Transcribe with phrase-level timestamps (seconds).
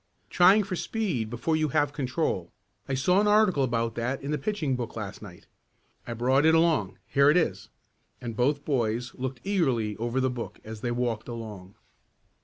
[0.31, 2.51] "Trying for speed before you have control.
[2.89, 5.45] I saw an article about that in the pitching book last night.
[6.07, 6.97] I brought it along.
[7.05, 7.69] Here it is,"
[8.19, 11.75] and both boys looked eagerly over the book as they walked along.